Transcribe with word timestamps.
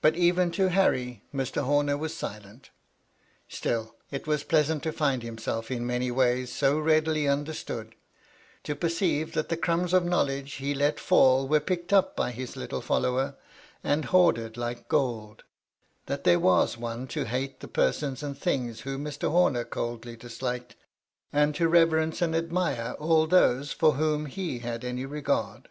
But 0.00 0.16
even 0.16 0.50
to 0.58 0.70
Harry 0.70 1.22
Mr. 1.32 1.62
Homer 1.62 1.96
was 1.96 2.12
silent 2.12 2.70
Still, 3.48 3.94
it 4.10 4.26
was 4.26 4.42
pleasant 4.42 4.82
to 4.82 4.90
find 4.90 5.22
himself 5.22 5.70
in 5.70 5.86
many 5.86 6.10
ways 6.10 6.50
so 6.50 6.76
readily 6.80 7.28
understood; 7.28 7.94
to 8.64 8.74
perceive 8.74 9.34
that 9.34 9.48
the 9.48 9.56
crumbs 9.56 9.92
of 9.92 10.04
knowledge 10.04 10.54
he 10.54 10.74
let 10.74 10.98
fall 10.98 11.46
were 11.46 11.60
picked 11.60 11.92
up 11.92 12.16
by 12.16 12.32
his 12.32 12.56
Httle 12.56 12.82
follower, 12.82 13.36
and 13.84 14.06
hoarded 14.06 14.56
like 14.56 14.88
gold; 14.88 15.44
that 16.06 16.26
here 16.26 16.40
was 16.40 16.76
one 16.76 17.06
to 17.06 17.24
hate 17.26 17.60
the 17.60 17.68
persons 17.68 18.24
and 18.24 18.36
things 18.36 18.80
whom 18.80 19.04
Mr. 19.04 19.30
Homer 19.30 19.62
coldly 19.62 20.16
disliked, 20.16 20.74
and 21.32 21.54
to 21.54 21.68
reverence 21.68 22.20
and 22.20 22.34
admire 22.34 22.96
all 22.98 23.28
those 23.28 23.70
for 23.70 23.92
whom 23.92 24.26
he 24.26 24.58
had 24.58 24.84
any 24.84 25.06
regard. 25.06 25.68